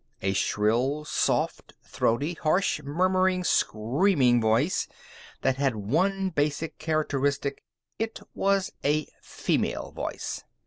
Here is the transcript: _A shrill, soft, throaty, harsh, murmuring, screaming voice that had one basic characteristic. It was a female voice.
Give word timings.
_A 0.27 0.33
shrill, 0.33 1.05
soft, 1.05 1.75
throaty, 1.83 2.33
harsh, 2.33 2.81
murmuring, 2.81 3.43
screaming 3.43 4.41
voice 4.41 4.87
that 5.41 5.57
had 5.57 5.75
one 5.75 6.31
basic 6.31 6.79
characteristic. 6.79 7.63
It 7.99 8.19
was 8.33 8.71
a 8.83 9.07
female 9.21 9.91
voice. 9.91 10.43